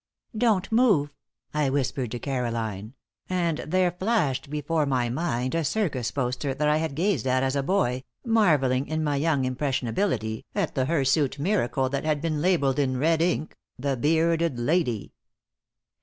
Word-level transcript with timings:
"Don't 0.35 0.71
move," 0.71 1.13
I 1.53 1.69
whispered 1.69 2.09
to 2.09 2.17
Caroline, 2.17 2.95
and 3.29 3.59
there 3.59 3.91
flashed 3.91 4.49
before 4.49 4.87
my 4.87 5.09
mind 5.09 5.53
a 5.53 5.63
circus 5.63 6.09
poster 6.09 6.55
that 6.55 6.67
I 6.67 6.77
had 6.77 6.95
gazed 6.95 7.27
at 7.27 7.43
as 7.43 7.55
a 7.55 7.61
boy, 7.61 8.03
marveling 8.25 8.87
in 8.87 9.03
my 9.03 9.17
young 9.17 9.45
impressionability 9.45 10.43
at 10.55 10.73
the 10.73 10.85
hirsute 10.85 11.37
miracle 11.37 11.87
that 11.89 12.03
had 12.03 12.19
been 12.19 12.41
labeled 12.41 12.79
in 12.79 12.97
red 12.97 13.21
ink, 13.21 13.55
"The 13.77 13.95
Bearded 13.95 14.57
Lady." 14.57 15.13